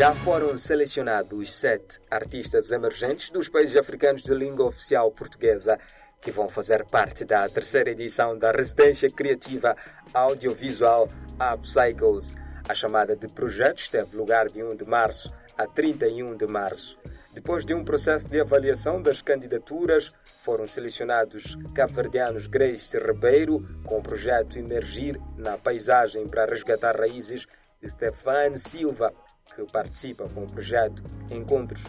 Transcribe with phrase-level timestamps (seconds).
[0.00, 5.78] Já foram selecionados sete artistas emergentes dos países africanos de língua oficial portuguesa
[6.22, 9.76] que vão fazer parte da terceira edição da Residência Criativa
[10.14, 11.06] Audiovisual
[11.52, 12.34] Upcycles.
[12.66, 16.98] A chamada de projetos teve lugar de 1 de março a 31 de março.
[17.34, 24.02] Depois de um processo de avaliação das candidaturas, foram selecionados cabo-verdianos Grace Ribeiro, com o
[24.02, 27.46] projeto Emergir na Paisagem para Resgatar Raízes,
[27.86, 29.12] Stefan Silva,
[29.52, 31.82] que participa com o projeto Encontros.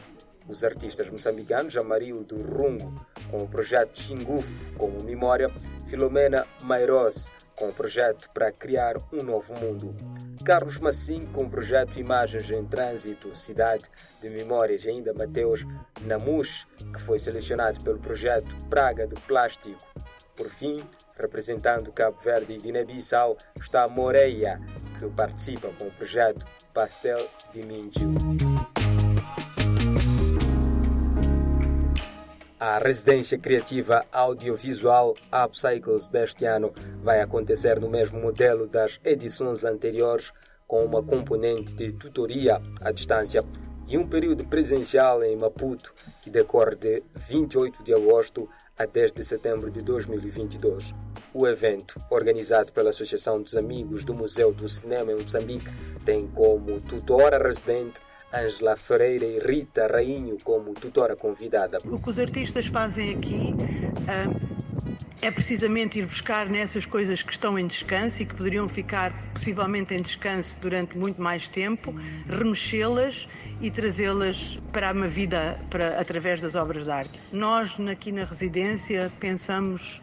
[0.47, 5.49] Os artistas moçambicanos Amarildo Rungo, com o projeto Xinguf como memória,
[5.87, 9.95] Filomena Mairos, com o projeto para criar um novo mundo.
[10.43, 13.83] Carlos Massim, com o projeto Imagens em Trânsito, Cidade
[14.19, 15.63] de Memórias, e ainda Mateus
[16.01, 19.79] Namush, que foi selecionado pelo projeto Praga de Plástico.
[20.35, 20.79] Por fim,
[21.15, 24.59] representando Cabo Verde e Guiné-Bissau, está Moreia,
[24.97, 27.19] que participa com o projeto Pastel
[27.51, 28.13] de Mindio.
[32.59, 40.31] A residência criativa audiovisual Upcycles deste ano vai acontecer no mesmo modelo das edições anteriores,
[40.67, 43.43] com uma componente de tutoria à distância
[43.87, 48.47] e um período presencial em Maputo, que decorre de 28 de agosto
[48.81, 50.93] a 10 de setembro de 2022.
[51.33, 55.69] O evento, organizado pela Associação dos Amigos do Museu do Cinema em Moçambique,
[56.03, 58.01] tem como tutora residente
[58.33, 61.77] Ângela Ferreira e Rita Rainho como tutora convidada.
[61.85, 64.50] O que os artistas fazem aqui uh,
[65.21, 69.93] é precisamente ir buscar nessas coisas que estão em descanso e que poderiam ficar possivelmente
[69.93, 71.93] em descanso durante muito mais tempo,
[72.27, 73.27] remexê-las
[73.61, 77.19] e trazê-las para uma vida para, através das obras de arte.
[77.31, 80.01] Nós aqui na residência pensamos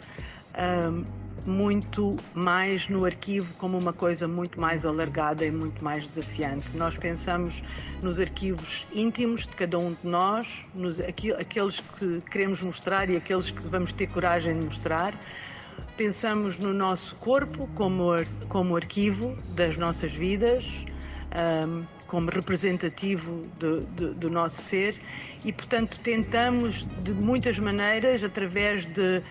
[0.54, 1.04] uh,
[1.48, 6.76] muito mais no arquivo como uma coisa muito mais alargada e muito mais desafiante.
[6.76, 7.62] Nós pensamos
[8.02, 13.50] nos arquivos íntimos de cada um de nós, nos, aqueles que queremos mostrar e aqueles
[13.50, 15.14] que vamos ter coragem de mostrar.
[15.96, 18.10] Pensamos no nosso corpo como,
[18.48, 20.64] como arquivo das nossas vidas,
[21.66, 25.00] um, como representativo do, do, do nosso ser
[25.44, 29.22] e, portanto, tentamos de muitas maneiras, através de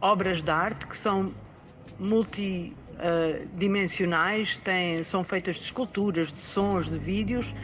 [0.00, 1.32] obras de arte que são
[1.98, 7.54] multidimensionais, têm, são feitas de esculturas, de sons, de vídeos.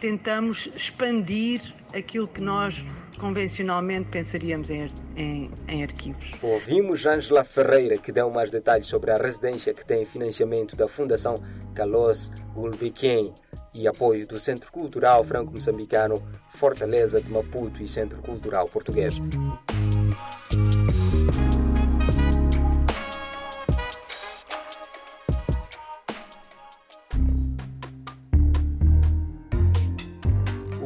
[0.00, 1.60] Tentamos expandir
[1.92, 2.82] aquilo que nós
[3.18, 6.32] convencionalmente pensaríamos em, em, em, arquivos.
[6.42, 11.34] Ouvimos Ângela Ferreira, que deu mais detalhes sobre a residência que tem financiamento da Fundação
[11.74, 13.34] Carlos Gulbenkian
[13.74, 19.20] e apoio do Centro Cultural Franco-Moçambicano Fortaleza de Maputo e Centro Cultural Português.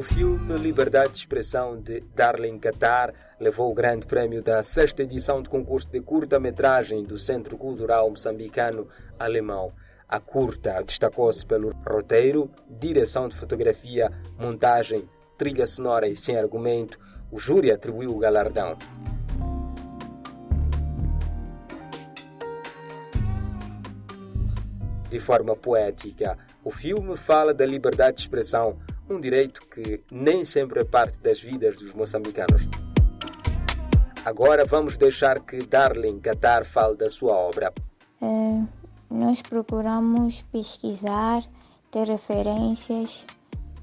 [0.05, 5.49] Filme Liberdade de Expressão de Darling Qatar levou o grande prémio da sexta edição do
[5.49, 8.87] concurso de curta-metragem do Centro Cultural Moçambicano
[9.19, 9.73] Alemão.
[10.07, 17.01] A curta destacou-se pelo roteiro, direção de fotografia, montagem, trilha sonora e sem argumento.
[17.33, 18.77] O júri atribuiu o galardão.
[25.09, 28.79] De forma poética, o filme fala da liberdade de expressão,
[29.09, 32.69] um direito que nem sempre é parte das vidas dos moçambicanos.
[34.25, 37.73] Agora vamos deixar que Darling Qatar fale da sua obra.
[38.23, 38.63] É,
[39.11, 41.45] nós procuramos pesquisar,
[41.91, 43.27] ter referências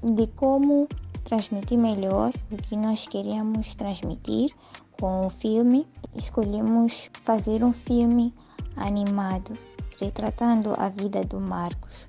[0.02, 0.88] de como
[1.24, 4.52] transmitir melhor o que nós queríamos transmitir
[5.00, 5.86] com o filme.
[6.16, 8.34] Escolhemos fazer um filme
[8.76, 9.56] animado,
[10.00, 12.08] retratando a vida do Marcos.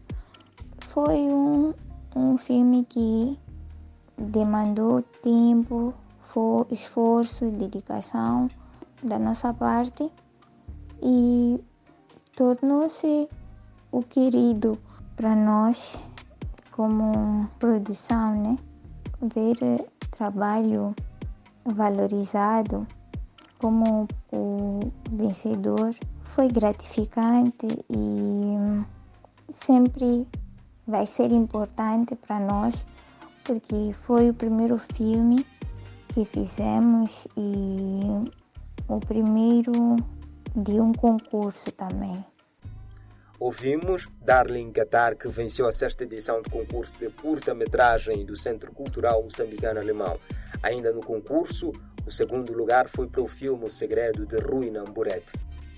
[0.79, 1.73] Foi um,
[2.15, 3.37] um filme que
[4.17, 5.93] demandou tempo,
[6.71, 8.49] esforço, dedicação
[9.03, 10.11] da nossa parte
[11.01, 11.59] e
[12.35, 13.29] tornou-se
[13.91, 14.77] o querido
[15.15, 15.99] para nós
[16.71, 18.57] como produção, né?
[19.21, 20.95] Ver trabalho
[21.65, 22.87] valorizado
[23.59, 24.79] como o
[25.11, 28.55] vencedor foi gratificante e
[29.49, 30.27] sempre
[30.87, 32.85] vai ser importante para nós
[33.43, 35.45] porque foi o primeiro filme
[36.09, 38.31] que fizemos e
[38.87, 39.97] o primeiro
[40.55, 42.23] de um concurso também.
[43.39, 49.21] Ouvimos Darling Qatar, que venceu a sexta edição do concurso de curta-metragem do Centro Cultural
[49.21, 50.17] Moçambicano Alemão.
[50.61, 51.73] Ainda no concurso,
[52.05, 55.33] o segundo lugar foi para o filme O Segredo de Rui Namburete.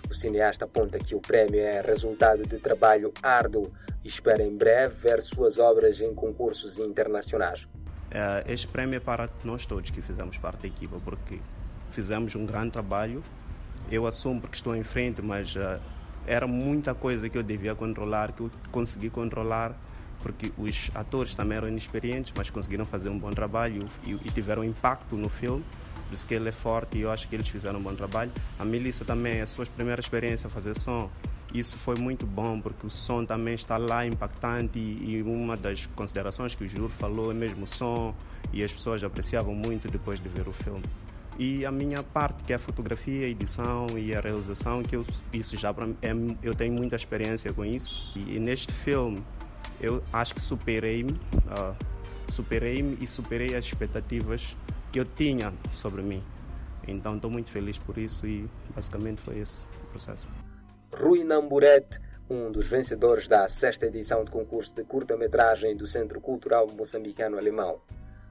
[0.09, 3.71] O cineasta aponta que o prémio é resultado de trabalho árduo
[4.03, 7.67] e espera em breve ver suas obras em concursos internacionais.
[8.11, 11.39] É, este prémio é para nós todos que fizemos parte da equipa, porque
[11.89, 13.23] fizemos um grande trabalho.
[13.91, 15.79] Eu assumo porque estou em frente, mas uh,
[16.27, 19.75] era muita coisa que eu devia controlar, que eu consegui controlar,
[20.21, 25.15] porque os atores também eram inexperientes, mas conseguiram fazer um bom trabalho e tiveram impacto
[25.15, 25.63] no filme.
[26.07, 28.31] Por isso que ele é forte e eu acho que eles fizeram um bom trabalho.
[28.59, 31.09] A Melissa também, a sua primeira experiência a fazer som,
[31.53, 35.85] isso foi muito bom porque o som também está lá impactante e, e uma das
[35.87, 38.13] considerações que o júri falou é mesmo o som
[38.51, 40.83] e as pessoas apreciavam muito depois de ver o filme.
[41.37, 45.05] E a minha parte, que é a fotografia, a edição e a realização, que eu,
[45.33, 45.69] isso já
[46.01, 46.11] é,
[46.41, 48.11] eu tenho muita experiência com isso.
[48.15, 49.21] E, e neste filme
[49.81, 51.75] eu acho que superei-me, uh,
[52.29, 54.55] superei-me e superei as expectativas
[54.95, 56.23] que eu tinha sobre mim.
[56.87, 60.25] Então estou muito feliz por isso e basicamente foi esse o processo.
[60.93, 61.99] Rui Namburete,
[62.29, 67.81] um dos vencedores da sexta edição do concurso de curta-metragem do Centro Cultural Moçambicano Alemão.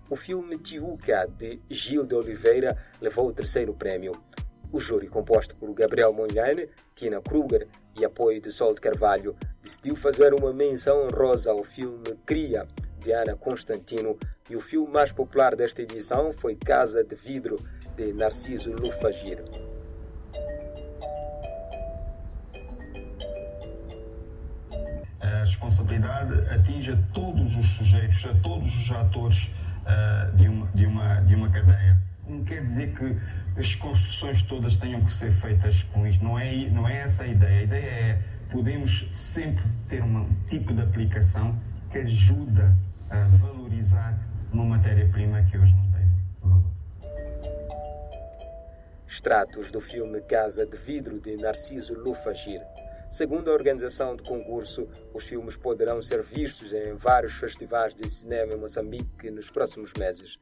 [0.08, 4.18] O filme Tiuca, de Gil de Oliveira, levou o terceiro prémio.
[4.72, 9.94] O júri, composto por Gabriel Monlane, Tina Kruger e apoio de Sol de Carvalho, decidiu
[9.96, 12.66] fazer uma menção honrosa ao filme Cria,
[13.04, 14.16] de Ana Constantino,
[14.48, 17.62] e o filme mais popular desta edição foi Casa de Vidro,
[17.94, 19.44] de Narciso Lufagir.
[25.20, 29.50] A responsabilidade atinge a todos os sujeitos, a todos os atores
[29.84, 32.00] uh, de, uma, de, uma, de uma cadeia.
[32.26, 36.24] Não quer dizer que as construções todas tenham que ser feitas com isto.
[36.24, 37.60] Não é, não é essa a ideia.
[37.60, 41.54] A ideia é podemos sempre ter um tipo de aplicação
[41.90, 42.74] que ajuda
[43.14, 44.18] a valorizar
[44.52, 46.04] uma matéria-prima que hoje não tem.
[49.06, 52.60] Extratos do filme Casa de Vidro de Narciso Lufagir.
[53.08, 58.54] Segundo a organização do concurso, os filmes poderão ser vistos em vários festivais de cinema
[58.54, 60.38] em Moçambique nos próximos meses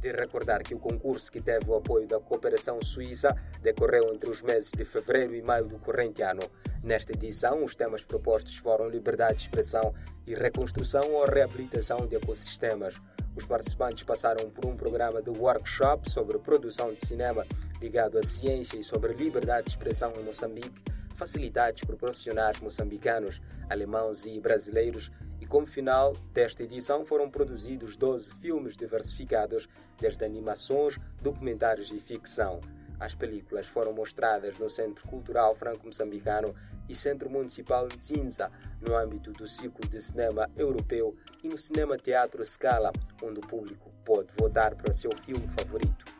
[0.00, 4.40] de recordar que o concurso que teve o apoio da cooperação suíça decorreu entre os
[4.42, 6.42] meses de fevereiro e maio do corrente ano.
[6.82, 9.94] Nesta edição, os temas propostos foram liberdade de expressão
[10.26, 13.00] e reconstrução ou reabilitação de ecossistemas.
[13.36, 17.46] Os participantes passaram por um programa de workshop sobre produção de cinema
[17.80, 20.82] ligado à ciência e sobre liberdade de expressão em Moçambique,
[21.14, 25.10] facilitados por profissionais moçambicanos, alemãos e brasileiros
[25.46, 32.60] como final desta edição foram produzidos 12 filmes diversificados, desde animações, documentários e ficção.
[32.98, 36.54] As películas foram mostradas no Centro Cultural Franco-Moçambicano
[36.86, 38.50] e Centro Municipal de Zinza,
[38.82, 43.90] no âmbito do ciclo de cinema europeu, e no Cinema Teatro Scala, onde o público
[44.04, 46.19] pode votar para seu filme favorito.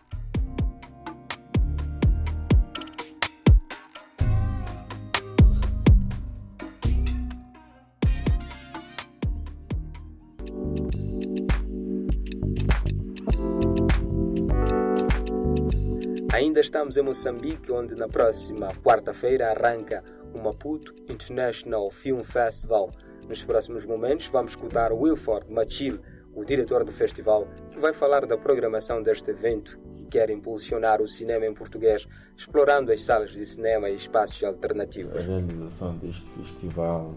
[16.71, 22.93] Estamos em Moçambique, onde na próxima quarta-feira arranca o Maputo International Film Festival.
[23.29, 25.99] Nos próximos momentos vamos escutar Wilford Machil,
[26.33, 31.09] o diretor do festival, que vai falar da programação deste evento que quer impulsionar o
[31.09, 32.07] cinema em português,
[32.37, 35.25] explorando as salas de cinema e espaços alternativos.
[35.25, 37.17] A realização deste festival,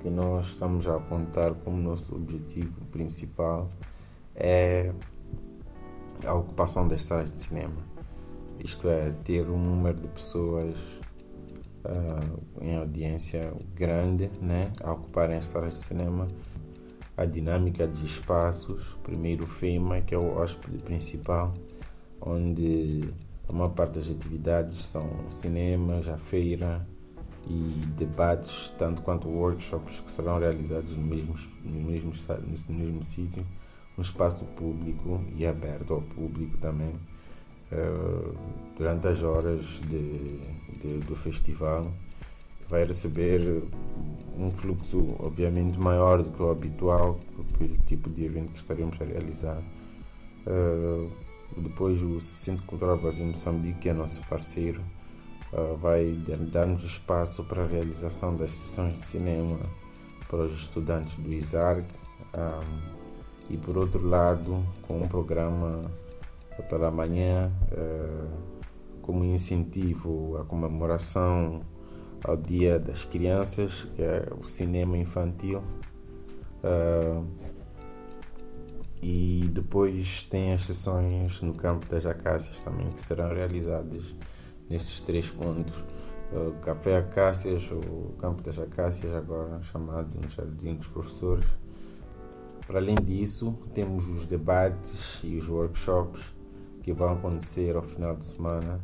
[0.00, 3.68] que nós estamos a apontar como nosso objetivo principal,
[4.36, 4.92] é
[6.24, 7.90] a ocupação das salas de cinema
[8.64, 10.76] isto é, ter um número de pessoas
[11.84, 16.28] uh, em audiência grande né, a ocuparem as salas de cinema,
[17.16, 21.52] a dinâmica de espaços, primeiro o FEMA, que é o hóspede principal,
[22.20, 23.12] onde
[23.48, 26.86] a maior parte das atividades são cinemas, a feira
[27.48, 32.12] e debates, tanto quanto workshops que serão realizados no mesmo, no mesmo,
[32.68, 33.44] no mesmo sítio,
[33.98, 36.94] um espaço público e aberto ao público também
[38.76, 40.38] durante as horas de,
[40.80, 41.92] de, do festival,
[42.68, 43.62] vai receber
[44.36, 47.20] um fluxo obviamente maior do que o habitual,
[47.58, 49.62] pelo tipo de evento que estaremos a realizar.
[50.46, 51.10] Uh,
[51.56, 54.80] depois o Centro Cultural Brasil Moçambique, que é nosso parceiro,
[55.52, 56.12] uh, vai
[56.50, 59.58] dar-nos espaço para a realização das sessões de cinema
[60.28, 61.84] para os estudantes do ISARC
[62.34, 65.90] um, e por outro lado com um programa
[66.68, 68.26] pela manhã eh,
[69.00, 71.62] como incentivo à comemoração
[72.22, 75.62] ao Dia das Crianças, que é o cinema infantil.
[76.62, 77.22] Eh,
[79.02, 84.14] e depois tem as sessões no campo das acácias também que serão realizadas
[84.70, 85.74] nesses três pontos.
[86.32, 91.44] O Café Acácias, o Campo das Acácias, agora chamado no Jardim dos Professores.
[92.66, 96.32] Para além disso, temos os debates e os workshops
[96.82, 98.80] que vão acontecer ao final de semana,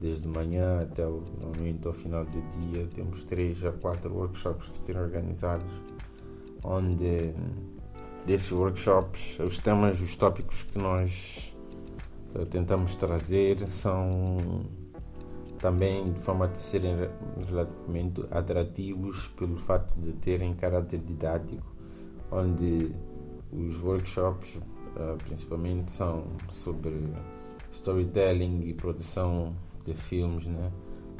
[0.00, 2.86] desde manhã até o momento ao final do dia.
[2.94, 5.72] Temos três a quatro workshops a serem organizados,
[6.62, 7.34] onde
[8.24, 11.54] desses workshops os temas, os tópicos que nós
[12.34, 14.64] eh, tentamos trazer são
[15.58, 16.94] também de forma de serem
[17.48, 21.74] relativamente atrativos pelo fato de terem caráter didático,
[22.30, 22.94] onde
[23.50, 24.60] os workshops
[24.96, 26.94] uh, principalmente são sobre
[27.72, 30.72] storytelling e produção de filmes né,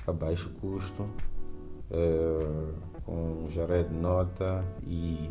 [0.06, 5.30] a baixo custo, uh, com Jared Nota e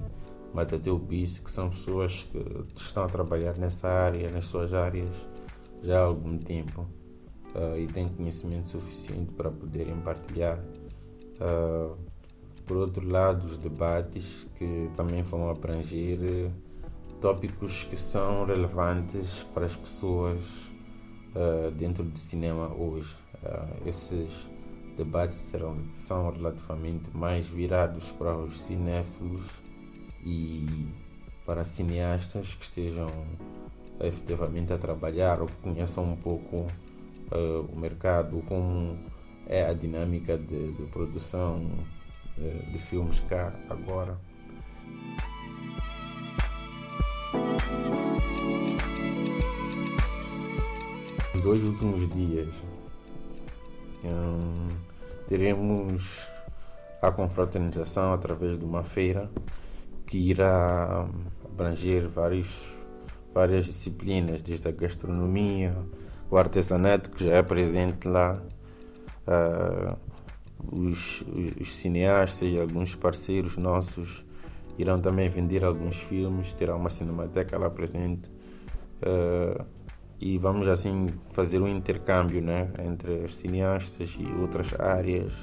[0.53, 2.39] Matateu Bis, que são pessoas que
[2.75, 5.09] estão a trabalhar nessa área, nas suas áreas,
[5.81, 6.81] já há algum tempo
[7.55, 10.59] uh, e têm conhecimento suficiente para poderem partilhar.
[12.65, 16.49] Por outro lado, os debates que também vão abranger
[17.23, 20.43] tópicos que são relevantes para as pessoas
[21.77, 23.15] dentro do cinema hoje.
[23.85, 24.29] esses
[24.97, 29.41] debates serão, são relativamente mais virados para os cinéfilos
[30.21, 30.91] e
[31.45, 33.09] para cineastas que estejam
[34.01, 36.67] efetivamente a trabalhar ou que conheçam um pouco
[37.31, 38.97] uh, o mercado, como
[39.47, 41.55] é a dinâmica de, de produção
[42.37, 44.17] uh, de filmes cá agora.
[51.43, 52.55] Dois últimos dias
[54.05, 54.69] um,
[55.27, 56.27] teremos
[57.01, 59.29] a confraternização através de uma feira
[60.05, 61.05] que irá
[61.43, 62.77] abranger vários,
[63.33, 65.75] várias disciplinas, desde a gastronomia,
[66.31, 68.41] o artesanato que já é presente lá,
[69.27, 69.97] uh,
[70.71, 71.25] os,
[71.59, 74.25] os, cineastas e alguns parceiros nossos
[74.77, 78.29] irão também vender alguns filmes, terá uma cinemateca lá presente.
[79.01, 79.82] Uh,
[80.25, 85.33] e vamos assim fazer um intercâmbio né, entre os cineastas e outras áreas.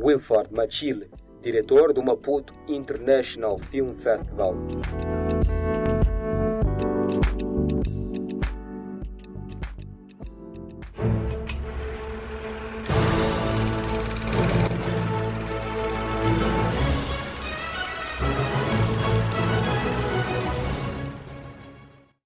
[0.00, 1.08] Wilford Machile,
[1.40, 4.56] diretor do Maputo International Film Festival.